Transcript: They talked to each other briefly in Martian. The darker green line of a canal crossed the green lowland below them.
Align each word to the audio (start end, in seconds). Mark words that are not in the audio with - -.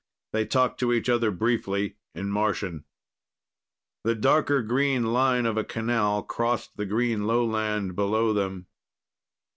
They 0.33 0.47
talked 0.47 0.79
to 0.79 0.91
each 0.91 1.09
other 1.09 1.29
briefly 1.29 1.97
in 2.15 2.31
Martian. 2.31 2.85
The 4.03 4.15
darker 4.15 4.63
green 4.63 5.13
line 5.13 5.45
of 5.45 5.57
a 5.57 5.63
canal 5.63 6.23
crossed 6.23 6.75
the 6.75 6.87
green 6.87 7.27
lowland 7.27 7.95
below 7.95 8.33
them. 8.33 8.65